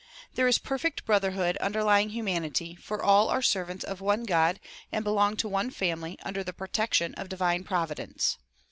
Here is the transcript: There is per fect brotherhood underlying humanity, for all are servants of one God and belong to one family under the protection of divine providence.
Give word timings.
There 0.33 0.47
is 0.47 0.57
per 0.57 0.79
fect 0.79 1.05
brotherhood 1.05 1.57
underlying 1.57 2.09
humanity, 2.09 2.73
for 2.73 3.03
all 3.03 3.29
are 3.29 3.43
servants 3.43 3.83
of 3.85 4.01
one 4.01 4.23
God 4.23 4.59
and 4.91 5.03
belong 5.03 5.37
to 5.37 5.47
one 5.47 5.69
family 5.69 6.17
under 6.23 6.43
the 6.43 6.53
protection 6.53 7.13
of 7.19 7.29
divine 7.29 7.63
providence. 7.63 8.39